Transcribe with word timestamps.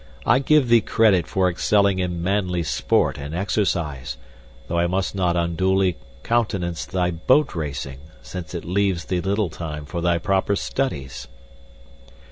I 0.25 0.39
give 0.39 0.67
thee 0.67 0.81
credit 0.81 1.27
for 1.27 1.47
excelling 1.47 1.99
in 1.99 2.23
manly 2.23 2.63
sport 2.63 3.19
and 3.19 3.35
exercise, 3.35 4.17
though 4.67 4.79
I 4.79 4.87
must 4.87 5.13
not 5.13 5.35
unduly 5.37 5.95
countenance 6.23 6.85
thy 6.87 7.11
boat 7.11 7.53
racing, 7.53 7.99
since 8.19 8.55
it 8.55 8.65
leaves 8.65 9.05
thee 9.05 9.21
little 9.21 9.51
time 9.51 9.85
for 9.85 10.01
thy 10.01 10.17
proper 10.17 10.55
studies. 10.55 11.27